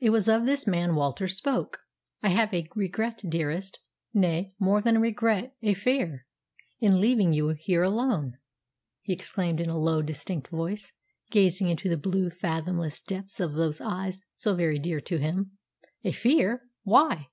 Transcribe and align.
It 0.00 0.10
was 0.10 0.28
of 0.28 0.46
this 0.46 0.64
man 0.68 0.94
Walter 0.94 1.26
spoke. 1.26 1.80
"I 2.22 2.28
have 2.28 2.54
a 2.54 2.68
regret, 2.76 3.20
dearest 3.28 3.80
nay, 4.14 4.54
more 4.60 4.80
than 4.80 4.96
a 4.96 5.00
regret, 5.00 5.56
a 5.60 5.74
fear 5.74 6.24
in 6.78 7.00
leaving 7.00 7.32
you 7.32 7.48
here 7.48 7.82
alone," 7.82 8.38
he 9.02 9.12
exclaimed 9.12 9.58
in 9.60 9.68
a 9.68 9.76
low, 9.76 10.02
distinct 10.02 10.50
voice, 10.50 10.92
gazing 11.32 11.66
into 11.68 11.88
the 11.88 11.96
blue, 11.98 12.30
fathomless 12.30 13.00
depths 13.00 13.40
of 13.40 13.54
those 13.54 13.80
eyes 13.80 14.22
so 14.36 14.54
very 14.54 14.78
dear 14.78 15.00
to 15.00 15.18
him. 15.18 15.58
"A 16.04 16.12
fear! 16.12 16.62
Why?" 16.84 17.26